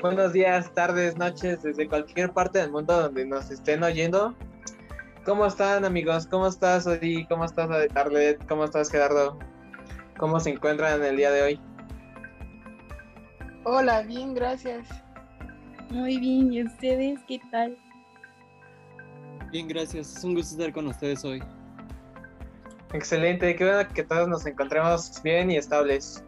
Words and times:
Buenos 0.00 0.32
días, 0.32 0.72
tardes, 0.74 1.16
noches, 1.16 1.60
desde 1.64 1.88
cualquier 1.88 2.32
parte 2.32 2.60
del 2.60 2.70
mundo 2.70 3.02
donde 3.02 3.26
nos 3.26 3.50
estén 3.50 3.82
oyendo. 3.82 4.32
¿Cómo 5.24 5.44
están 5.44 5.84
amigos? 5.84 6.28
¿Cómo 6.28 6.46
estás, 6.46 6.86
Odi? 6.86 7.26
¿Cómo 7.26 7.44
estás, 7.44 7.68
Arlet? 7.96 8.46
¿Cómo 8.46 8.64
estás, 8.64 8.92
Gerardo? 8.92 9.36
¿Cómo 10.16 10.38
se 10.38 10.50
encuentran 10.50 11.00
en 11.00 11.04
el 11.04 11.16
día 11.16 11.32
de 11.32 11.42
hoy? 11.42 11.60
Hola, 13.64 14.02
bien, 14.02 14.34
gracias. 14.34 14.86
Muy 15.90 16.16
bien, 16.18 16.52
¿y 16.52 16.62
ustedes 16.62 17.18
qué 17.26 17.40
tal? 17.50 17.76
Bien, 19.50 19.66
gracias. 19.66 20.16
Es 20.16 20.22
un 20.22 20.36
gusto 20.36 20.54
estar 20.54 20.72
con 20.72 20.86
ustedes 20.86 21.24
hoy. 21.24 21.42
Excelente, 22.92 23.56
qué 23.56 23.64
bueno 23.64 23.88
que 23.92 24.04
todos 24.04 24.28
nos 24.28 24.46
encontremos 24.46 25.20
bien 25.24 25.50
y 25.50 25.56
estables. 25.56 26.22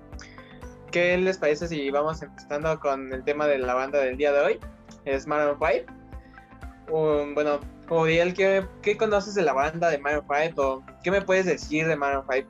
¿Qué 0.90 1.16
les 1.18 1.38
parece 1.38 1.68
si 1.68 1.90
vamos 1.90 2.20
empezando 2.22 2.80
con 2.80 3.12
el 3.12 3.22
tema 3.22 3.46
de 3.46 3.58
la 3.58 3.74
banda 3.74 4.00
del 4.00 4.16
día 4.16 4.32
de 4.32 4.40
hoy? 4.40 4.60
Es 5.04 5.26
Maroon 5.26 5.56
5. 5.58 5.92
Um, 6.90 7.34
bueno, 7.34 7.60
Uriel, 7.88 8.34
¿qué, 8.34 8.66
¿qué 8.82 8.96
conoces 8.96 9.34
de 9.34 9.42
la 9.42 9.52
banda 9.52 9.88
de 9.88 9.98
Maroon 9.98 10.24
5 10.28 10.62
o 10.62 10.82
qué 11.04 11.12
me 11.12 11.22
puedes 11.22 11.46
decir 11.46 11.86
de 11.86 11.94
Maroon 11.94 12.24
5? 12.28 12.48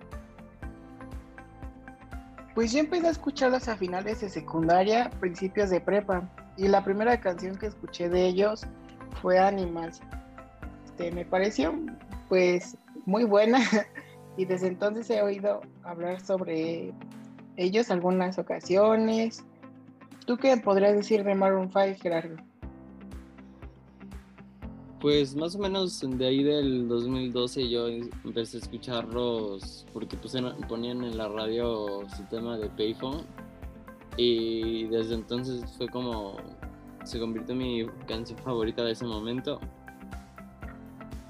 Pues 2.54 2.72
yo 2.72 2.80
empecé 2.80 3.08
a 3.08 3.10
escucharlos 3.10 3.68
a 3.68 3.76
finales 3.76 4.22
de 4.22 4.30
secundaria, 4.30 5.10
principios 5.20 5.68
de 5.68 5.80
prepa, 5.80 6.22
y 6.56 6.68
la 6.68 6.82
primera 6.82 7.20
canción 7.20 7.56
que 7.56 7.66
escuché 7.66 8.08
de 8.08 8.26
ellos 8.26 8.66
fue 9.20 9.38
Animals. 9.38 10.00
Este, 10.86 11.10
me 11.12 11.24
pareció 11.24 11.74
pues 12.28 12.76
muy 13.04 13.24
buena 13.24 13.60
y 14.36 14.46
desde 14.46 14.68
entonces 14.68 15.08
he 15.10 15.20
oído 15.22 15.60
hablar 15.84 16.20
sobre 16.20 16.92
ellos 17.60 17.90
algunas 17.90 18.38
ocasiones. 18.38 19.44
¿Tú 20.26 20.38
qué 20.38 20.56
podrías 20.56 20.94
decir 20.94 21.24
de 21.24 21.34
Maroon 21.34 21.70
5, 21.70 21.98
Gerardo? 22.00 22.36
Pues 25.00 25.34
más 25.34 25.54
o 25.54 25.58
menos 25.58 26.00
de 26.00 26.26
ahí 26.26 26.42
del 26.42 26.88
2012 26.88 27.68
yo 27.68 27.88
empecé 27.88 28.58
a 28.58 28.60
escucharlos 28.60 29.86
porque 29.92 30.16
pues, 30.16 30.34
ponían 30.68 31.04
en 31.04 31.16
la 31.16 31.28
radio 31.28 32.02
su 32.16 32.22
tema 32.24 32.58
de 32.58 32.68
Payphone 32.70 33.24
y 34.16 34.84
desde 34.88 35.14
entonces 35.14 35.64
fue 35.78 35.88
como 35.88 36.36
se 37.04 37.18
convirtió 37.18 37.52
en 37.52 37.58
mi 37.58 37.86
canción 38.06 38.38
favorita 38.40 38.84
de 38.84 38.92
ese 38.92 39.06
momento 39.06 39.58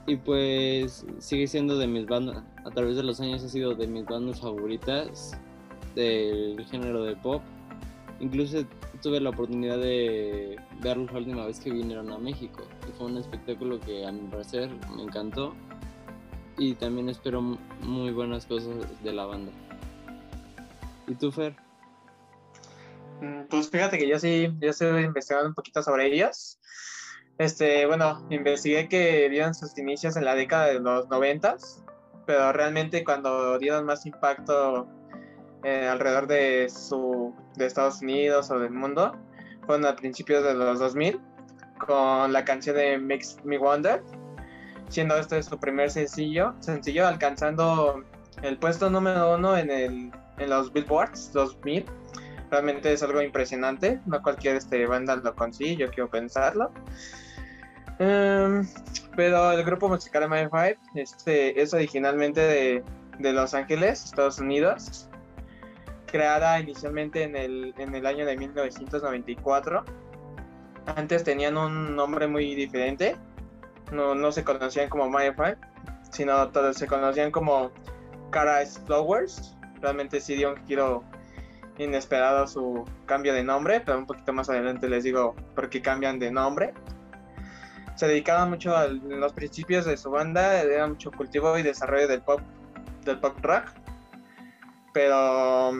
y 0.08 0.16
pues 0.16 1.06
sigue 1.18 1.46
siendo 1.46 1.78
de 1.78 1.86
mis 1.86 2.06
bandas 2.06 2.42
a 2.64 2.70
través 2.70 2.96
de 2.96 3.04
los 3.04 3.20
años 3.20 3.44
ha 3.44 3.48
sido 3.48 3.76
de 3.76 3.86
mis 3.86 4.04
bandas 4.04 4.40
favoritas 4.40 5.38
del 5.94 6.64
género 6.70 7.04
de 7.04 7.16
pop 7.16 7.42
incluso 8.20 8.64
tuve 9.02 9.18
la 9.20 9.30
oportunidad 9.30 9.78
de 9.78 10.56
verlos 10.80 11.10
la 11.12 11.18
última 11.18 11.46
vez 11.46 11.58
que 11.58 11.70
vinieron 11.70 12.12
a 12.12 12.18
México. 12.18 12.62
Y 12.88 12.92
fue 12.92 13.06
un 13.06 13.16
espectáculo 13.16 13.80
que 13.80 14.06
a 14.06 14.12
mi 14.12 14.28
parecer 14.28 14.70
me 14.94 15.02
encantó. 15.02 15.54
Y 16.58 16.74
también 16.74 17.08
espero 17.08 17.40
muy 17.40 18.12
buenas 18.12 18.44
cosas 18.46 18.74
de 19.02 19.12
la 19.12 19.24
banda. 19.24 19.50
¿Y 21.06 21.14
tú, 21.14 21.32
Fer? 21.32 21.56
Mm, 23.22 23.44
pues 23.48 23.70
fíjate 23.70 23.98
que 23.98 24.06
yo 24.06 24.18
sí, 24.18 24.52
yo 24.60 24.70
estoy 24.70 25.04
investigando 25.04 25.48
un 25.48 25.54
poquito 25.54 25.82
sobre 25.82 26.06
ellos. 26.06 26.58
Este, 27.38 27.86
bueno, 27.86 28.26
investigué 28.28 28.88
que 28.88 29.30
dieron 29.30 29.54
sus 29.54 29.76
inicios 29.78 30.16
en 30.16 30.26
la 30.26 30.34
década 30.34 30.66
de 30.66 30.78
los 30.78 31.08
noventas, 31.08 31.82
pero 32.26 32.52
realmente 32.52 33.02
cuando 33.02 33.58
dieron 33.58 33.86
más 33.86 34.04
impacto 34.04 34.86
eh, 35.64 35.86
alrededor 35.86 36.26
de 36.26 36.68
su 36.68 37.34
de 37.56 37.66
Estados 37.66 38.00
Unidos 38.02 38.50
o 38.50 38.58
del 38.58 38.70
mundo 38.70 39.12
fueron 39.66 39.86
a 39.86 39.96
principios 39.96 40.42
de 40.42 40.54
los 40.54 40.78
2000 40.78 41.20
con 41.86 42.32
la 42.32 42.44
canción 42.44 42.76
de 42.76 42.98
Makes 42.98 43.36
Me 43.44 43.58
Wonder 43.58 44.02
siendo 44.88 45.16
este 45.16 45.42
su 45.42 45.58
primer 45.58 45.90
sencillo 45.90 46.54
sencillo 46.60 47.06
alcanzando 47.06 48.04
el 48.42 48.58
puesto 48.58 48.90
número 48.90 49.34
uno 49.34 49.56
en, 49.56 49.70
el, 49.70 50.10
en 50.38 50.50
los 50.50 50.72
Billboards 50.72 51.32
2000 51.32 51.84
realmente 52.50 52.92
es 52.92 53.02
algo 53.02 53.22
impresionante 53.22 54.00
no 54.06 54.22
cualquier 54.22 54.56
este, 54.56 54.86
banda 54.86 55.16
lo 55.16 55.34
consigue 55.34 55.76
yo 55.76 55.90
quiero 55.90 56.10
pensarlo. 56.10 56.72
Em, 57.98 58.66
pero 59.14 59.52
el 59.52 59.62
grupo 59.62 59.86
musical 59.86 60.26
My 60.30 60.48
Five 60.50 60.78
este, 60.94 61.60
es 61.60 61.74
originalmente 61.74 62.40
de, 62.40 62.82
de 63.18 63.32
Los 63.34 63.52
Ángeles 63.52 64.06
Estados 64.06 64.38
Unidos 64.38 65.10
creada 66.10 66.60
inicialmente 66.60 67.22
en 67.22 67.36
el, 67.36 67.74
en 67.78 67.94
el 67.94 68.06
año 68.06 68.26
de 68.26 68.36
1994. 68.36 69.84
Antes 70.96 71.24
tenían 71.24 71.56
un 71.56 71.94
nombre 71.94 72.26
muy 72.26 72.54
diferente, 72.54 73.16
no, 73.92 74.14
no 74.14 74.32
se 74.32 74.44
conocían 74.44 74.88
como 74.88 75.10
Five, 75.10 75.56
sino 76.10 76.48
todos 76.48 76.76
se 76.76 76.86
conocían 76.86 77.30
como 77.30 77.70
Cara 78.30 78.64
Flowers. 78.86 79.56
Realmente 79.80 80.20
sí 80.20 80.34
dio 80.34 80.50
un 80.50 80.66
giro 80.66 81.04
inesperado 81.78 82.46
su 82.46 82.84
cambio 83.06 83.32
de 83.32 83.42
nombre, 83.42 83.80
pero 83.80 83.98
un 83.98 84.06
poquito 84.06 84.32
más 84.32 84.50
adelante 84.50 84.88
les 84.88 85.04
digo 85.04 85.34
por 85.54 85.70
qué 85.70 85.80
cambian 85.80 86.18
de 86.18 86.30
nombre. 86.30 86.74
Se 87.96 88.06
dedicaban 88.06 88.50
mucho 88.50 88.76
a 88.76 88.86
los 88.86 89.32
principios 89.32 89.84
de 89.84 89.96
su 89.96 90.10
banda, 90.10 90.62
era 90.62 90.86
mucho 90.86 91.10
cultivo 91.10 91.56
y 91.58 91.62
desarrollo 91.62 92.08
del 92.08 92.22
pop, 92.22 92.40
del 93.04 93.18
pop 93.18 93.36
rock, 93.42 93.64
pero 94.92 95.72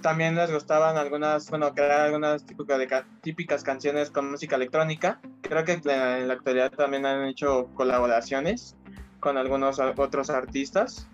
también 0.00 0.34
les 0.34 0.52
gustaban 0.52 0.96
algunas, 0.96 1.48
bueno, 1.50 1.74
crear 1.74 2.00
algunas 2.00 2.44
típicas, 2.44 3.04
típicas 3.22 3.62
canciones 3.62 4.10
con 4.10 4.30
música 4.30 4.56
electrónica. 4.56 5.20
Creo 5.42 5.64
que 5.64 5.72
en 5.72 6.28
la 6.28 6.34
actualidad 6.34 6.70
también 6.72 7.06
han 7.06 7.26
hecho 7.26 7.68
colaboraciones 7.74 8.76
con 9.20 9.36
algunos 9.36 9.78
otros 9.78 10.30
artistas. 10.30 11.08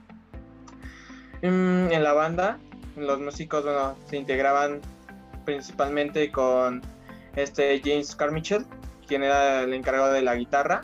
Mm, 1.42 1.92
en 1.92 2.02
la 2.02 2.12
banda, 2.12 2.58
los 2.96 3.20
músicos 3.20 3.64
bueno, 3.64 3.96
se 4.06 4.16
integraban 4.16 4.80
principalmente 5.44 6.32
con 6.32 6.82
este 7.34 7.80
James 7.84 8.16
Carmichael, 8.16 8.66
quien 9.06 9.22
era 9.22 9.62
el 9.62 9.74
encargado 9.74 10.12
de 10.12 10.22
la 10.22 10.34
guitarra, 10.34 10.82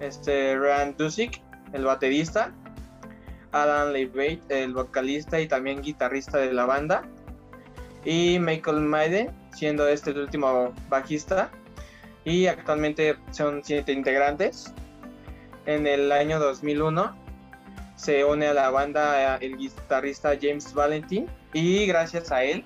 este 0.00 0.58
Rand 0.58 0.96
Dusik, 0.96 1.42
el 1.72 1.84
baterista, 1.84 2.52
Alan 3.52 3.92
Leibate, 3.92 4.40
el 4.50 4.74
vocalista 4.74 5.40
y 5.40 5.48
también 5.48 5.82
guitarrista 5.82 6.38
de 6.38 6.52
la 6.52 6.66
banda, 6.66 7.02
y 8.04 8.38
Michael 8.38 8.80
Maiden, 8.80 9.30
siendo 9.52 9.86
este 9.88 10.10
el 10.10 10.20
último 10.20 10.72
bajista, 10.88 11.50
y 12.24 12.46
actualmente 12.46 13.16
son 13.30 13.62
siete 13.64 13.92
integrantes. 13.92 14.72
En 15.66 15.86
el 15.86 16.10
año 16.12 16.38
2001 16.38 17.16
se 17.96 18.24
une 18.24 18.46
a 18.46 18.54
la 18.54 18.70
banda 18.70 19.36
el 19.36 19.56
guitarrista 19.58 20.32
James 20.40 20.72
Valentin 20.72 21.26
y 21.52 21.86
gracias 21.86 22.32
a 22.32 22.42
él 22.42 22.64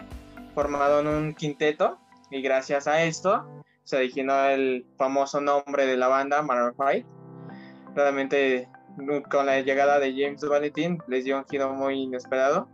formaron 0.54 1.08
un 1.08 1.34
quinteto 1.34 1.98
y 2.30 2.40
gracias 2.40 2.86
a 2.86 3.02
esto 3.02 3.44
se 3.82 3.96
originó 3.96 4.44
el 4.46 4.86
famoso 4.96 5.40
nombre 5.40 5.86
de 5.86 5.96
la 5.96 6.08
banda 6.08 6.40
Maroon 6.42 6.74
5. 6.78 7.08
Realmente 7.94 8.68
con 9.30 9.46
la 9.46 9.60
llegada 9.60 9.98
de 9.98 10.12
James 10.12 10.40
Valentin 10.42 10.98
les 11.08 11.24
dio 11.24 11.38
un 11.38 11.44
giro 11.46 11.72
muy 11.72 12.02
inesperado. 12.02 12.68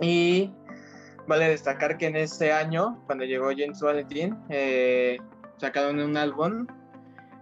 Y 0.00 0.52
vale 1.26 1.48
destacar 1.48 1.98
que 1.98 2.06
en 2.06 2.16
ese 2.16 2.52
año, 2.52 3.02
cuando 3.06 3.24
llegó 3.24 3.50
James 3.56 3.80
Valentin, 3.80 4.36
eh, 4.48 5.18
sacaron 5.58 6.00
un 6.00 6.16
álbum 6.16 6.66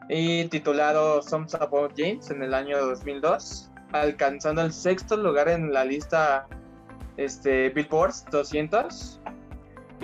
y 0.08 0.44
titulado 0.46 1.22
Some 1.22 1.46
About 1.60 1.92
James 1.96 2.30
en 2.30 2.42
el 2.42 2.54
año 2.54 2.78
2002, 2.78 3.70
alcanzando 3.92 4.62
el 4.62 4.72
sexto 4.72 5.16
lugar 5.16 5.48
en 5.48 5.72
la 5.72 5.84
lista 5.84 6.46
este, 7.16 7.70
Billboard 7.70 8.12
200. 8.30 9.20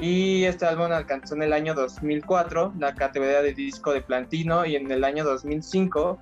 Y 0.00 0.44
este 0.44 0.64
álbum 0.64 0.90
alcanzó 0.90 1.34
en 1.34 1.42
el 1.42 1.52
año 1.52 1.74
2004 1.74 2.72
la 2.78 2.94
categoría 2.94 3.42
de 3.42 3.52
disco 3.52 3.92
de 3.92 4.00
platino 4.00 4.64
y 4.64 4.76
en 4.76 4.90
el 4.90 5.04
año 5.04 5.22
2005 5.22 6.18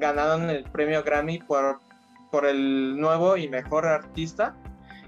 ganaron 0.00 0.50
el 0.50 0.64
premio 0.64 1.04
Grammy 1.04 1.38
por, 1.38 1.78
por 2.30 2.46
el 2.46 2.98
nuevo 2.98 3.36
y 3.36 3.48
mejor 3.48 3.86
artista. 3.86 4.56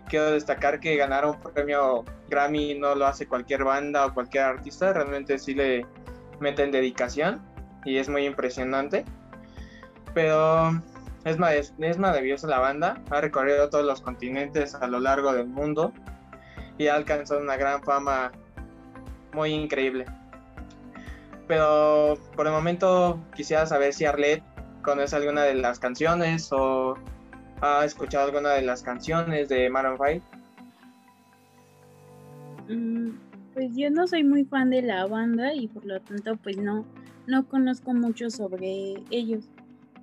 Quiero 0.09 0.31
destacar 0.31 0.79
que 0.79 0.97
ganar 0.97 1.27
un 1.27 1.41
premio 1.41 2.05
Grammy 2.29 2.75
no 2.75 2.95
lo 2.95 3.07
hace 3.07 3.27
cualquier 3.27 3.65
banda 3.65 4.07
o 4.07 4.15
cualquier 4.15 4.45
artista, 4.45 4.93
realmente 4.93 5.39
sí 5.39 5.55
le 5.55 5.87
meten 6.41 6.71
dedicación 6.71 7.41
y 7.85 7.97
es 7.97 8.09
muy 8.09 8.27
impresionante. 8.27 9.05
Pero 10.15 10.71
es, 11.25 11.73
es 11.79 11.99
maravillosa 11.99 12.47
la 12.47 12.59
banda, 12.59 13.01
ha 13.11 13.21
recorrido 13.21 13.71
todos 13.71 13.85
los 13.85 14.01
continentes 14.01 14.75
a 14.75 14.87
lo 14.87 15.01
largo 15.01 15.33
del 15.33 15.47
mundo 15.47 15.93
y 16.79 16.89
ha 16.89 16.95
alcanzado 16.95 17.41
una 17.41 17.57
gran 17.57 17.83
fama 17.83 18.33
muy 19.33 19.53
increíble. 19.53 20.05
Pero 21.49 22.19
por 22.37 22.47
el 22.47 22.53
momento 22.53 23.21
quisiera 23.35 23.67
saber 23.67 23.93
si 23.93 24.05
Arlette 24.05 24.52
conoce 24.83 25.17
alguna 25.17 25.43
de 25.45 25.55
las 25.55 25.79
canciones 25.79 26.53
o 26.53 26.97
ha 27.61 27.85
escuchado 27.85 28.27
alguna 28.27 28.51
de 28.51 28.63
las 28.63 28.83
canciones 28.83 29.49
de 29.49 29.71
Maroon 29.71 29.99
5? 29.99 30.27
Mm, 32.69 33.11
pues 33.55 33.71
yo 33.77 33.91
no 33.91 34.07
soy 34.07 34.25
muy 34.25 34.45
fan 34.45 34.71
de 34.71 34.83
la 34.83 35.07
banda 35.07 35.55
y 35.55 35.69
por 35.69 35.85
lo 35.85 36.01
tanto 36.01 36.37
pues 36.37 36.57
no, 36.57 36.85
no 37.27 37.47
conozco 37.47 37.95
mucho 37.95 38.31
sobre 38.31 38.95
ellos, 39.11 39.45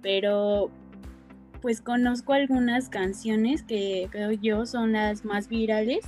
pero 0.02 0.70
pues 1.62 1.82
conozco 1.82 2.34
algunas 2.34 2.90
canciones 2.90 3.64
que 3.64 4.08
creo 4.12 4.32
yo 4.32 4.66
son 4.66 4.94
las 4.94 5.26
más 5.26 5.50
virales 5.50 6.06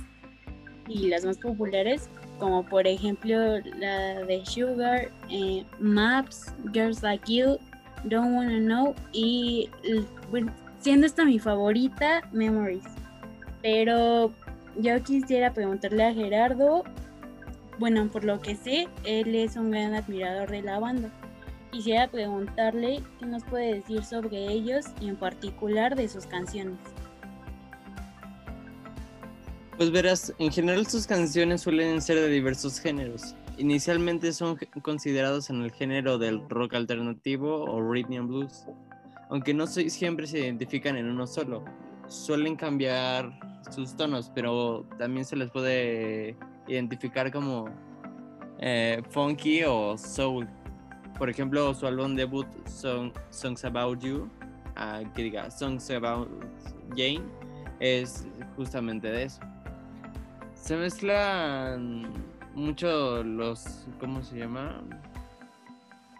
y 0.88 1.08
las 1.08 1.24
más 1.24 1.38
populares, 1.38 2.08
como 2.38 2.64
por 2.64 2.86
ejemplo 2.86 3.58
la 3.78 4.24
de 4.24 4.44
Sugar, 4.46 5.10
eh, 5.30 5.64
Maps, 5.78 6.54
Girls 6.72 7.02
Like 7.02 7.32
You, 7.32 7.58
Don't 8.04 8.34
Wanna 8.34 8.58
Know 8.58 8.94
y 9.12 9.70
siendo 10.80 11.06
esta 11.06 11.24
mi 11.24 11.38
favorita, 11.38 12.22
Memories. 12.32 12.84
Pero 13.62 14.32
yo 14.76 15.02
quisiera 15.02 15.52
preguntarle 15.52 16.04
a 16.04 16.14
Gerardo, 16.14 16.82
bueno, 17.78 18.08
por 18.08 18.24
lo 18.24 18.40
que 18.40 18.56
sé, 18.56 18.88
él 19.04 19.34
es 19.34 19.56
un 19.56 19.70
gran 19.70 19.94
admirador 19.94 20.50
de 20.50 20.62
la 20.62 20.78
banda. 20.78 21.10
Quisiera 21.70 22.08
preguntarle 22.08 23.02
qué 23.18 23.26
nos 23.26 23.44
puede 23.44 23.74
decir 23.74 24.04
sobre 24.04 24.46
ellos 24.46 24.86
y 25.00 25.08
en 25.08 25.16
particular 25.16 25.96
de 25.96 26.08
sus 26.08 26.26
canciones. 26.26 26.78
Pues 29.78 29.90
verás, 29.90 30.34
en 30.38 30.52
general 30.52 30.86
sus 30.86 31.06
canciones 31.06 31.62
suelen 31.62 32.02
ser 32.02 32.16
de 32.16 32.28
diversos 32.28 32.78
géneros. 32.78 33.34
Inicialmente 33.58 34.32
son 34.32 34.58
considerados 34.82 35.50
en 35.50 35.62
el 35.62 35.70
género 35.72 36.18
del 36.18 36.48
rock 36.48 36.74
alternativo 36.74 37.64
o 37.64 37.80
rhythm 37.80 38.14
and 38.14 38.28
blues, 38.28 38.66
aunque 39.28 39.52
no 39.52 39.66
siempre 39.66 40.26
se 40.26 40.40
identifican 40.40 40.96
en 40.96 41.06
uno 41.06 41.26
solo. 41.26 41.64
Suelen 42.08 42.56
cambiar 42.56 43.30
sus 43.70 43.96
tonos, 43.96 44.30
pero 44.34 44.86
también 44.98 45.24
se 45.24 45.36
les 45.36 45.50
puede 45.50 46.36
identificar 46.66 47.30
como 47.30 47.66
eh, 48.58 49.02
funky 49.10 49.64
o 49.64 49.96
soul. 49.98 50.48
Por 51.18 51.28
ejemplo, 51.28 51.74
su 51.74 51.86
álbum 51.86 52.14
debut 52.14 52.46
Songs 52.66 53.64
About 53.64 54.00
You, 54.00 54.30
uh, 54.76 55.12
que 55.14 55.24
diga 55.24 55.50
Songs 55.50 55.90
About 55.90 56.28
Jane, 56.96 57.22
es 57.80 58.26
justamente 58.56 59.10
de 59.10 59.24
eso. 59.24 59.40
Se 60.54 60.76
mezclan 60.76 62.31
mucho 62.54 63.22
los, 63.22 63.86
¿cómo 64.00 64.22
se 64.22 64.38
llama? 64.38 64.82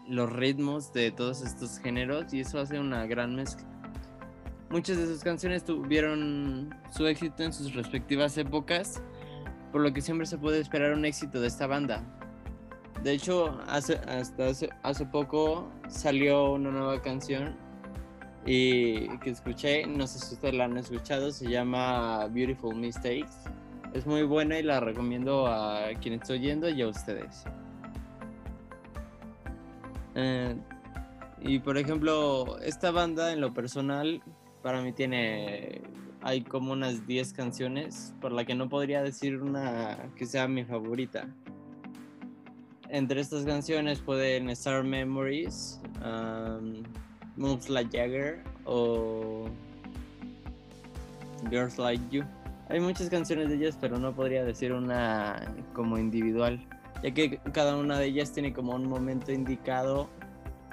Los 0.09 0.33
ritmos 0.33 0.93
de 0.93 1.11
todos 1.11 1.43
estos 1.43 1.79
géneros 1.79 2.33
y 2.35 2.41
eso 2.41 2.59
hace 2.59 2.79
una 2.79 3.07
gran 3.07 3.35
mezcla. 3.35 3.67
Muchas 4.71 4.97
de 4.97 5.07
sus 5.07 5.23
canciones 5.23 5.65
tuvieron 5.65 6.75
su 6.91 7.07
éxito 7.07 7.43
en 7.43 7.53
sus 7.53 7.75
respectivas 7.75 8.39
épocas, 8.39 9.03
por 9.71 9.83
lo 9.83 9.93
que 9.93 10.01
siempre 10.01 10.27
se 10.27 10.39
puede 10.39 10.61
esperar 10.61 10.95
un 10.95 11.05
éxito 11.05 11.41
de 11.41 11.49
esta 11.49 11.67
banda. 11.67 12.03
De 13.03 13.13
hecho, 13.13 13.61
hace, 13.67 13.97
hasta 13.97 14.47
hace, 14.83 15.07
poco 15.07 15.69
salió 15.89 16.53
una 16.53 16.71
nueva 16.71 17.03
canción 17.03 17.57
y 18.47 19.09
que 19.19 19.31
escuché, 19.31 19.87
no 19.87 20.07
sé 20.07 20.21
si 20.21 20.35
ustedes 20.35 20.55
la 20.55 20.65
han 20.65 20.79
escuchado, 20.79 21.33
se 21.33 21.51
llama 21.51 22.27
Beautiful 22.29 22.75
Mistakes. 22.77 23.33
Es 23.95 24.07
muy 24.07 24.23
buena 24.23 24.59
y 24.59 24.63
la 24.63 24.81
recomiendo 24.81 25.47
a 25.47 25.91
quienes 26.01 26.23
estoy 26.23 26.39
oyendo 26.39 26.69
y 26.69 26.83
a 26.83 26.89
ustedes. 26.89 27.45
Eh, 30.15 30.57
y 31.41 31.59
por 31.59 31.77
ejemplo, 31.77 32.59
esta 32.61 32.91
banda 32.91 33.33
en 33.33 33.41
lo 33.41 33.53
personal 33.53 34.23
para 34.63 34.81
mí 34.83 34.93
tiene 34.93 35.83
hay 36.23 36.43
como 36.43 36.73
unas 36.73 37.07
10 37.07 37.33
canciones 37.33 38.15
por 38.21 38.31
la 38.33 38.45
que 38.45 38.55
no 38.55 38.69
podría 38.69 39.03
decir 39.03 39.43
una 39.43 40.11
que 40.17 40.25
sea 40.25 40.47
mi 40.47 40.65
favorita 40.65 41.27
entre 42.93 43.23
estas 43.23 43.47
canciones 43.47 44.01
pueden 44.01 44.51
estar 44.51 44.85
Memories, 44.85 45.81
um, 46.05 46.83
Moves 47.37 47.71
Like 47.71 47.91
Jagger 47.91 48.45
o 48.67 49.49
Girls 51.51 51.79
Like 51.79 52.03
You. 52.11 52.23
Hay 52.73 52.81
muchas 52.81 53.11
canciones 53.11 53.51
de 53.51 53.57
ellas, 53.57 53.77
pero 53.79 53.99
no 53.99 54.15
podría 54.15 54.45
decir 54.45 54.73
una 54.73 55.55
como 55.75 55.99
individual, 55.99 56.59
ya 57.03 57.11
que 57.13 57.37
cada 57.53 57.77
una 57.77 57.99
de 57.99 58.07
ellas 58.07 58.33
tiene 58.33 58.55
como 58.55 58.75
un 58.75 58.89
momento 58.89 59.31
indicado 59.31 60.09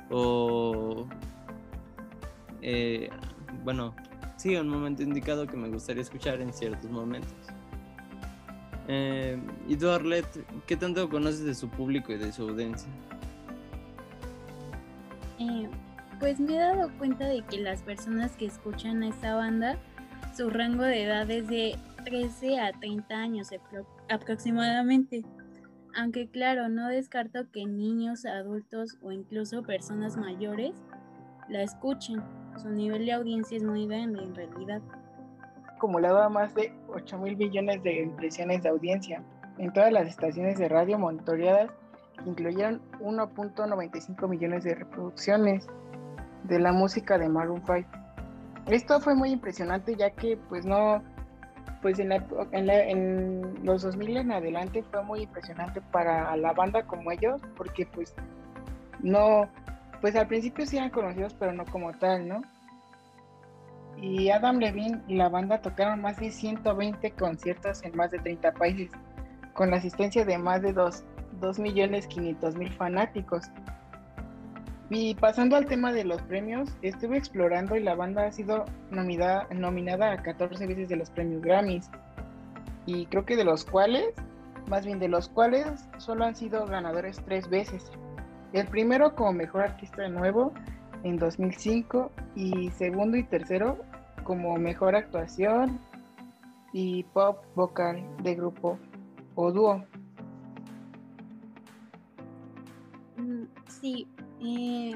o, 0.10 1.06
eh, 2.62 3.10
bueno, 3.66 3.94
sí, 4.38 4.56
un 4.56 4.70
momento 4.70 5.04
indicado 5.04 5.46
que 5.46 5.58
me 5.58 5.68
gustaría 5.68 6.02
escuchar 6.02 6.40
en 6.40 6.54
ciertos 6.54 6.90
momentos. 6.90 7.36
Eh, 8.88 9.38
y 9.68 9.76
tú, 9.76 9.90
Arlette, 9.90 10.46
¿qué 10.68 10.78
tanto 10.78 11.10
conoces 11.10 11.44
de 11.44 11.54
su 11.54 11.68
público 11.68 12.14
y 12.14 12.18
de 12.18 12.32
su 12.32 12.44
audiencia? 12.44 12.90
Eh, 15.38 15.68
pues 16.18 16.40
me 16.40 16.56
he 16.56 16.60
dado 16.60 16.90
cuenta 16.98 17.28
de 17.28 17.42
que 17.42 17.58
las 17.58 17.82
personas 17.82 18.32
que 18.38 18.46
escuchan 18.46 19.04
a 19.04 19.10
esta 19.10 19.36
banda, 19.36 19.78
su 20.38 20.50
rango 20.50 20.84
de 20.84 21.04
edad 21.04 21.30
es 21.30 21.46
de 21.50 21.76
13 22.04 22.60
a 22.60 22.72
30 22.72 23.16
años 23.16 23.50
aproximadamente. 24.10 25.24
Aunque 25.96 26.30
claro, 26.30 26.70
no 26.70 26.88
descarto 26.88 27.50
que 27.52 27.66
niños, 27.66 28.26
adultos 28.26 28.98
o 29.02 29.12
incluso 29.12 29.64
personas 29.64 30.18
mayores 30.18 30.74
la 31.50 31.64
escuchen. 31.64 32.22
Su 32.62 32.70
nivel 32.70 33.06
de 33.06 33.14
audiencia 33.14 33.58
es 33.58 33.64
muy 33.64 33.88
grande 33.88 34.24
en 34.24 34.36
realidad 34.36 34.82
acumulado 35.80 36.22
a 36.22 36.28
más 36.28 36.54
de 36.56 36.74
8 36.90 37.18
mil 37.20 37.38
billones 37.38 37.82
de 37.84 38.02
impresiones 38.02 38.62
de 38.64 38.68
audiencia 38.68 39.24
en 39.58 39.72
todas 39.72 39.94
las 39.94 40.10
estaciones 40.10 40.58
de 40.58 40.68
radio 40.68 41.00
monitoreadas, 41.00 41.72
que 42.22 42.30
incluyeron 42.30 42.82
1.95 43.00 44.28
millones 44.28 44.66
de 44.66 44.76
reproducciones 44.76 45.68
de 46.44 46.60
la 46.60 46.74
música 46.74 47.18
de 47.18 47.30
Maroon 47.30 47.64
5. 47.66 47.90
Esto 48.68 49.00
fue 49.00 49.16
muy 49.16 49.32
impresionante 49.32 49.96
ya 49.96 50.10
que 50.10 50.38
pues 50.50 50.66
no, 50.66 51.02
pues 51.82 52.00
en, 52.00 52.12
en, 52.12 53.66
los 53.66 53.82
2000 53.84 54.18
en 54.18 54.32
adelante 54.32 54.84
fue 54.84 55.04
muy 55.04 55.22
impresionante 55.22 55.82
para 55.82 56.36
la 56.38 56.54
banda 56.54 56.84
como 56.84 57.12
ellos, 57.12 57.42
porque 57.56 57.86
pues 57.86 58.14
no, 59.02 59.50
pues 60.02 60.16
al 60.16 60.28
principio 60.28 60.66
sí 60.66 60.78
eran 60.78 60.90
conocidos 60.90 61.34
pero 61.40 61.54
no 61.54 61.66
como 61.66 61.94
tal, 61.94 62.28
¿no? 62.28 62.42
y 64.02 64.30
Adam 64.30 64.60
Levine 64.60 65.02
y 65.08 65.16
la 65.16 65.30
banda 65.30 65.62
tocaron 65.62 66.02
más 66.02 66.18
de 66.18 66.32
120 66.32 67.12
conciertos 67.12 67.84
en 67.84 67.96
más 67.96 68.12
de 68.12 68.20
30 68.20 68.54
países, 68.54 68.92
con 69.54 69.72
la 69.72 69.78
asistencia 69.78 70.26
de 70.26 70.38
más 70.38 70.62
de 70.62 70.74
2.500.000 70.74 72.72
fanáticos. 72.76 73.46
Y 74.90 75.14
pasando 75.16 75.56
al 75.56 75.68
tema 75.68 75.94
de 75.94 76.04
los 76.04 76.22
premios, 76.24 76.70
estuve 76.82 77.18
explorando 77.18 77.76
y 77.76 77.84
la 77.84 77.94
banda 77.94 78.26
ha 78.26 78.32
sido 78.32 78.66
nominada, 78.90 79.48
nominada 79.54 80.12
a 80.12 80.24
14 80.24 80.66
veces 80.66 80.90
de 80.90 80.96
los 80.96 81.12
premios 81.12 81.44
Grammys. 81.44 81.92
Y 82.88 83.06
creo 83.06 83.24
que 83.24 83.36
de 83.36 83.44
los 83.44 83.66
cuales, 83.66 84.16
más 84.68 84.86
bien 84.86 84.98
de 84.98 85.08
los 85.08 85.30
cuales, 85.30 85.88
solo 86.00 86.26
han 86.26 86.36
sido 86.36 86.66
ganadores 86.66 87.22
tres 87.24 87.48
veces. 87.50 87.92
El 88.52 88.66
primero 88.66 89.16
como 89.16 89.34
mejor 89.34 89.62
artista 89.62 90.02
de 90.02 90.10
nuevo 90.10 90.54
en 91.04 91.18
2005 91.18 92.12
y 92.36 92.72
segundo 92.72 93.16
y 93.16 93.24
tercero 93.24 93.78
como 94.24 94.58
mejor 94.58 94.96
actuación 94.96 95.80
y 96.74 97.04
pop 97.04 97.44
vocal 97.56 98.04
de 98.24 98.34
grupo 98.34 98.80
o 99.36 99.52
dúo. 99.52 99.84
Mm, 103.18 103.44
sí, 103.68 104.08
eh, 104.42 104.96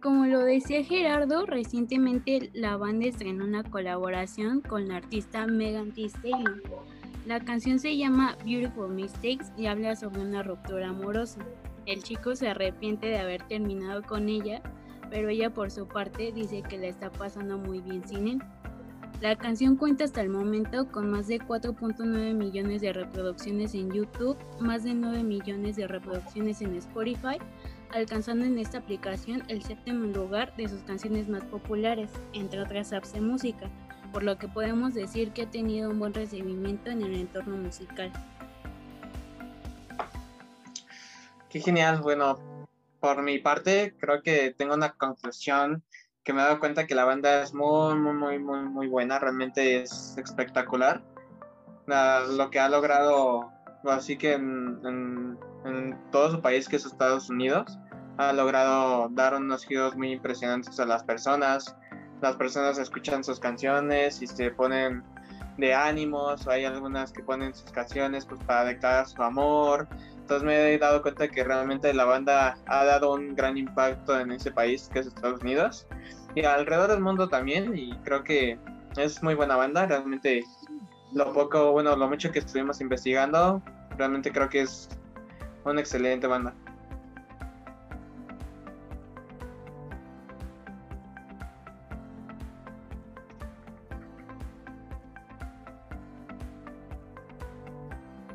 como 0.00 0.26
lo 0.26 0.40
decía 0.40 0.84
Gerardo, 0.84 1.46
recientemente 1.46 2.50
la 2.52 2.76
banda 2.76 3.06
estrenó 3.06 3.44
una 3.44 3.64
colaboración 3.64 4.60
con 4.60 4.88
la 4.88 4.96
artista 4.96 5.46
Megan 5.46 5.92
Thee 5.92 6.08
Stallion. 6.08 6.62
La 7.26 7.40
canción 7.40 7.78
se 7.78 7.96
llama 7.96 8.36
Beautiful 8.44 8.90
Mistakes 8.90 9.46
y 9.56 9.66
habla 9.66 9.96
sobre 9.96 10.20
una 10.20 10.42
ruptura 10.42 10.90
amorosa. 10.90 11.40
El 11.86 12.02
chico 12.02 12.36
se 12.36 12.48
arrepiente 12.48 13.08
de 13.08 13.18
haber 13.18 13.42
terminado 13.48 14.02
con 14.02 14.28
ella 14.28 14.62
pero 15.10 15.28
ella 15.28 15.52
por 15.52 15.70
su 15.70 15.86
parte 15.86 16.32
dice 16.32 16.62
que 16.62 16.78
la 16.78 16.86
está 16.86 17.10
pasando 17.10 17.58
muy 17.58 17.80
bien 17.80 18.06
sin 18.06 18.28
él. 18.28 18.42
La 19.20 19.36
canción 19.36 19.76
cuenta 19.76 20.04
hasta 20.04 20.20
el 20.20 20.28
momento 20.28 20.90
con 20.90 21.10
más 21.10 21.26
de 21.26 21.38
4.9 21.40 22.34
millones 22.34 22.82
de 22.82 22.92
reproducciones 22.92 23.74
en 23.74 23.90
YouTube, 23.90 24.36
más 24.60 24.84
de 24.84 24.92
9 24.92 25.22
millones 25.22 25.76
de 25.76 25.86
reproducciones 25.86 26.60
en 26.60 26.74
Spotify, 26.74 27.38
alcanzando 27.92 28.44
en 28.44 28.58
esta 28.58 28.78
aplicación 28.78 29.42
el 29.48 29.62
séptimo 29.62 30.06
lugar 30.06 30.54
de 30.56 30.68
sus 30.68 30.82
canciones 30.82 31.28
más 31.28 31.44
populares, 31.44 32.10
entre 32.32 32.60
otras 32.60 32.92
apps 32.92 33.12
de 33.12 33.20
música, 33.20 33.70
por 34.12 34.22
lo 34.22 34.38
que 34.38 34.48
podemos 34.48 34.94
decir 34.94 35.32
que 35.32 35.42
ha 35.42 35.50
tenido 35.50 35.90
un 35.90 35.98
buen 35.98 36.14
recibimiento 36.14 36.90
en 36.90 37.02
el 37.02 37.14
entorno 37.14 37.56
musical. 37.56 38.12
Qué 41.48 41.60
genial, 41.60 42.00
bueno, 42.00 42.38
por 43.00 43.22
mi 43.22 43.38
parte, 43.38 43.96
creo 43.98 44.22
que 44.22 44.54
tengo 44.56 44.74
una 44.74 44.90
conclusión 44.92 45.82
que 46.24 46.32
me 46.32 46.40
he 46.40 46.44
dado 46.44 46.58
cuenta 46.58 46.86
que 46.86 46.94
la 46.94 47.04
banda 47.04 47.42
es 47.42 47.54
muy, 47.54 47.94
muy, 47.94 48.12
muy, 48.12 48.38
muy, 48.38 48.60
muy 48.60 48.88
buena, 48.88 49.18
realmente 49.18 49.82
es 49.82 50.16
espectacular. 50.18 51.02
lo 51.86 52.50
que 52.50 52.58
ha 52.58 52.68
logrado 52.68 53.52
así 53.84 54.16
que 54.16 54.32
en, 54.32 54.80
en, 54.84 55.38
todo 56.10 56.30
su 56.30 56.40
país, 56.40 56.68
que 56.68 56.76
es 56.76 56.86
Estados 56.86 57.30
Unidos, 57.30 57.78
ha 58.18 58.32
logrado 58.32 59.08
dar 59.10 59.34
unos 59.34 59.64
giros 59.64 59.96
muy 59.96 60.12
impresionantes 60.12 60.78
a 60.80 60.86
las 60.86 61.04
personas. 61.04 61.76
Las 62.22 62.36
personas 62.36 62.78
escuchan 62.78 63.22
sus 63.22 63.38
canciones 63.38 64.22
y 64.22 64.26
se 64.26 64.50
ponen 64.50 65.02
de 65.58 65.74
ánimos, 65.74 66.46
o 66.46 66.50
hay 66.50 66.64
algunas 66.64 67.12
que 67.12 67.22
ponen 67.22 67.54
sus 67.54 67.70
canciones 67.70 68.26
pues, 68.26 68.40
para 68.44 68.64
declarar 68.64 69.06
su 69.06 69.22
amor. 69.22 69.88
Entonces 70.16 70.44
me 70.44 70.74
he 70.74 70.78
dado 70.78 71.02
cuenta 71.02 71.28
que 71.28 71.44
realmente 71.44 71.92
la 71.94 72.04
banda 72.04 72.58
ha 72.66 72.84
dado 72.84 73.14
un 73.14 73.34
gran 73.34 73.56
impacto 73.56 74.18
en 74.18 74.32
ese 74.32 74.50
país 74.50 74.90
que 74.92 75.00
es 75.00 75.06
Estados 75.06 75.40
Unidos 75.40 75.86
y 76.34 76.44
alrededor 76.44 76.90
del 76.90 77.00
mundo 77.00 77.28
también 77.28 77.76
y 77.76 77.96
creo 78.04 78.22
que 78.24 78.58
es 78.96 79.22
muy 79.22 79.34
buena 79.34 79.56
banda, 79.56 79.86
realmente 79.86 80.44
lo 81.12 81.32
poco, 81.32 81.72
bueno, 81.72 81.96
lo 81.96 82.08
mucho 82.08 82.30
que 82.32 82.40
estuvimos 82.40 82.80
investigando, 82.80 83.62
realmente 83.96 84.32
creo 84.32 84.48
que 84.48 84.62
es 84.62 84.88
una 85.72 85.80
excelente 85.80 86.26
banda. 86.26 86.54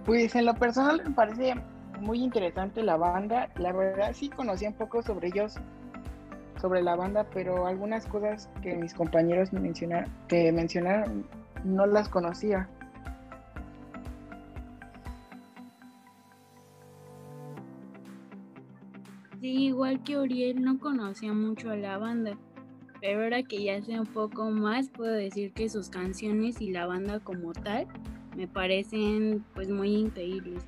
Pues 0.06 0.36
en 0.36 0.46
lo 0.46 0.56
personal 0.56 1.02
me 1.06 1.12
parece 1.12 1.56
muy 2.02 2.22
interesante 2.22 2.84
la 2.84 2.98
banda. 2.98 3.50
La 3.56 3.72
verdad 3.72 4.12
sí 4.14 4.30
conocía 4.30 4.70
un 4.70 4.76
poco 4.76 5.02
sobre 5.02 5.30
ellos, 5.30 5.56
sobre 6.60 6.82
la 6.82 6.96
banda, 6.96 7.26
pero 7.34 7.68
algunas 7.68 8.06
cosas 8.08 8.50
que 8.62 8.76
mis 8.76 8.94
compañeros 8.94 9.54
mencionaron, 9.54 10.12
que 10.28 10.52
mencionaron 10.52 11.26
no 11.64 11.86
las 11.86 12.10
conocía. 12.10 12.68
Que 20.00 20.18
Uriel 20.18 20.62
no 20.62 20.80
conocía 20.80 21.34
mucho 21.34 21.70
a 21.70 21.76
la 21.76 21.98
banda, 21.98 22.38
pero 23.02 23.24
ahora 23.24 23.44
que 23.44 23.64
ya 23.64 23.82
sé 23.82 24.00
un 24.00 24.06
poco 24.06 24.50
más, 24.50 24.90
puedo 24.90 25.12
decir 25.12 25.52
que 25.54 25.70
sus 25.70 25.90
canciones 25.90 26.62
y 26.62 26.72
la 26.72 26.86
banda 26.86 27.20
como 27.20 27.52
tal 27.52 27.88
me 28.38 28.48
parecen 28.48 29.44
pues 29.54 29.70
muy 29.70 29.94
increíbles. 29.96 30.64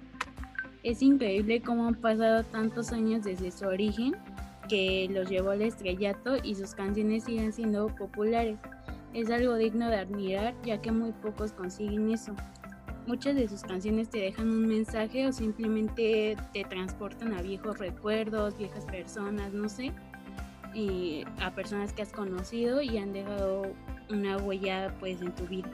Es 0.84 1.02
increíble 1.02 1.62
cómo 1.62 1.88
han 1.88 1.96
pasado 1.96 2.44
tantos 2.44 2.92
años 2.92 3.24
desde 3.24 3.52
su 3.52 3.66
origen 3.66 4.16
que 4.68 5.08
los 5.10 5.30
llevó 5.30 5.52
al 5.52 5.62
estrellato 5.62 6.38
y 6.44 6.56
sus 6.56 6.74
canciones 6.74 7.24
siguen 7.24 7.54
siendo 7.54 7.88
populares. 7.88 8.58
Es 9.14 9.30
algo 9.30 9.56
digno 9.56 9.90
de 9.90 9.98
admirar 9.98 10.56
ya 10.66 10.82
que 10.82 10.92
muy 10.92 11.12
pocos 11.12 11.54
consiguen 11.54 12.12
eso. 12.12 12.36
Muchas 13.06 13.36
de 13.36 13.50
sus 13.50 13.62
canciones 13.62 14.10
te 14.10 14.20
dejan 14.20 14.50
un 14.50 14.66
mensaje 14.66 15.28
o 15.28 15.34
simplemente 15.34 16.38
te 16.54 16.64
transportan 16.64 17.34
a 17.34 17.42
viejos 17.42 17.78
recuerdos, 17.78 18.58
viejas 18.58 18.86
personas, 18.86 19.52
no 19.52 19.68
sé, 19.68 19.92
y 20.74 21.26
a 21.42 21.52
personas 21.54 21.92
que 21.92 22.02
has 22.02 22.14
conocido 22.14 22.82
y 22.82 22.98
han 22.98 23.12
dejado 23.12 23.64
una 24.10 24.38
huella 24.38 24.96
pues 25.00 25.22
en 25.22 25.36
tu 25.36 25.46
vida. 25.46 25.70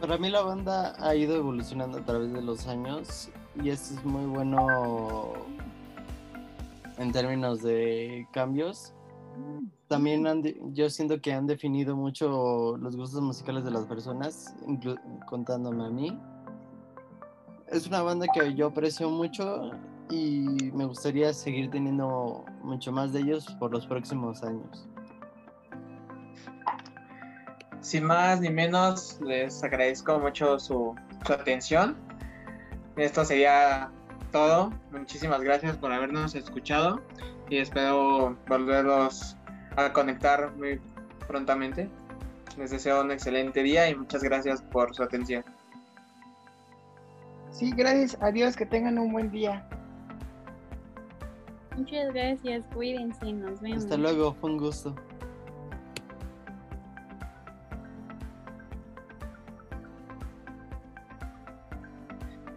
Para 0.00 0.16
mí 0.16 0.30
la 0.30 0.42
banda 0.42 0.94
ha 0.98 1.14
ido 1.16 1.36
evolucionando 1.36 1.98
a 1.98 2.04
través 2.04 2.32
de 2.32 2.42
los 2.42 2.66
años 2.68 3.30
y 3.62 3.70
esto 3.70 3.94
es 3.94 4.04
muy 4.04 4.26
bueno 4.26 5.32
en 6.98 7.10
términos 7.10 7.62
de 7.62 8.28
cambios. 8.32 8.92
También 9.88 10.24
yo 10.72 10.90
siento 10.90 11.20
que 11.20 11.32
han 11.32 11.46
definido 11.46 11.94
mucho 11.94 12.76
los 12.78 12.96
gustos 12.96 13.20
musicales 13.20 13.64
de 13.64 13.70
las 13.70 13.86
personas, 13.86 14.54
contándome 15.26 15.84
a 15.84 15.90
mí. 15.90 16.18
Es 17.68 17.86
una 17.86 18.02
banda 18.02 18.26
que 18.32 18.54
yo 18.54 18.68
aprecio 18.68 19.08
mucho 19.10 19.70
y 20.10 20.70
me 20.74 20.84
gustaría 20.84 21.32
seguir 21.32 21.70
teniendo 21.70 22.44
mucho 22.62 22.92
más 22.92 23.12
de 23.12 23.20
ellos 23.20 23.46
por 23.58 23.72
los 23.72 23.86
próximos 23.86 24.42
años. 24.42 24.88
sin 27.84 28.04
más 28.04 28.40
ni 28.40 28.48
menos, 28.48 29.20
les 29.20 29.62
agradezco 29.62 30.18
mucho 30.18 30.58
su, 30.58 30.94
atención. 31.28 31.96
Esto 32.96 33.24
sería 33.24 33.90
todo. 34.32 34.72
Muchísimas 34.90 35.42
gracias 35.42 35.76
por 35.76 35.92
habernos 35.92 36.34
escuchado 36.34 37.02
y 37.48 37.58
espero 37.58 38.36
volverlos 38.48 39.36
a 39.76 39.92
conectar 39.92 40.54
muy 40.56 40.80
prontamente. 41.26 41.88
Les 42.56 42.70
deseo 42.70 43.02
un 43.02 43.10
excelente 43.10 43.62
día 43.62 43.88
y 43.88 43.94
muchas 43.94 44.22
gracias 44.22 44.62
por 44.62 44.94
su 44.94 45.02
atención. 45.02 45.44
Sí, 47.50 47.72
gracias. 47.76 48.16
Adiós, 48.20 48.56
que 48.56 48.66
tengan 48.66 48.98
un 48.98 49.12
buen 49.12 49.30
día. 49.30 49.66
Muchas 51.76 52.12
gracias, 52.12 52.64
cuídense, 52.72 53.32
nos 53.32 53.60
vemos. 53.60 53.84
Hasta 53.84 53.96
luego, 53.96 54.34
fue 54.34 54.50
un 54.50 54.58
gusto. 54.58 54.94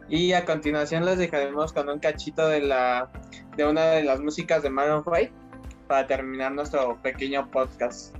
Y 0.10 0.34
a 0.34 0.46
continuación 0.46 1.03
les 1.03 1.17
dejaremos 1.17 1.74
con 1.74 1.89
un 1.89 2.00
cachito 2.00 2.48
de 2.48 2.62
la 2.62 3.10
de 3.58 3.66
una 3.66 3.88
de 3.88 4.04
las 4.04 4.20
músicas 4.20 4.62
de 4.62 4.70
Maroon 4.70 5.04
5 5.04 5.34
para 5.88 6.06
terminar 6.06 6.52
nuestro 6.54 7.02
pequeño 7.02 7.50
podcast. 7.50 8.16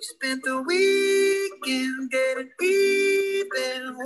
spent 0.00 0.44
the 0.44 0.60
weekend 0.60 2.10
getting 2.10 2.50
even. 2.60 3.96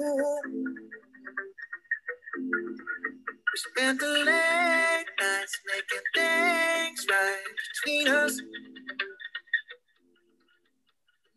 We 2.38 3.56
spent 3.56 3.98
the 3.98 4.06
late 4.06 5.10
nights 5.18 5.58
making 5.66 6.06
things 6.14 7.06
right 7.10 7.54
between 7.82 8.06
us. 8.08 8.40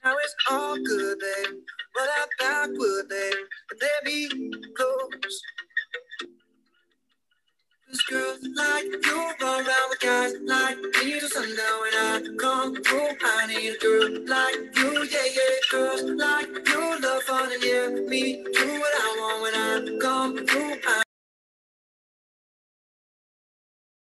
Now 0.03 0.15
it's 0.17 0.35
all 0.49 0.75
good, 0.77 1.19
babe. 1.19 1.59
But 1.93 2.09
I 2.09 2.25
thought 2.39 2.69
would, 2.71 3.09
babe. 3.09 3.33
But 3.69 3.79
there 3.79 3.89
be 4.03 4.29
goes. 4.75 5.41
Cause 7.87 8.01
girls 8.09 8.39
like 8.55 8.85
you 8.85 9.31
run 9.41 9.67
around 9.67 9.89
with 9.89 9.99
guys 9.99 10.33
like 10.45 10.77
me 10.77 11.19
till 11.19 11.29
sundown 11.29 11.81
when 11.81 11.93
I 11.93 12.21
come 12.39 12.83
through. 12.83 13.09
I 13.21 13.47
need 13.47 13.75
a 13.75 13.77
girl 13.77 14.09
like 14.27 14.77
you, 14.77 15.07
yeah, 15.11 15.27
yeah. 15.35 15.55
Girls 15.71 16.03
like 16.03 16.69
you 16.69 16.99
love 17.01 17.23
fun 17.23 17.51
and 17.51 17.63
yeah, 17.63 17.89
me 17.89 18.43
do 18.43 18.79
what 18.79 18.93
I 19.03 19.17
want 19.19 19.41
when 19.43 19.55
I 19.55 19.99
come 19.99 20.47
through. 20.47 20.79
I 20.87 21.03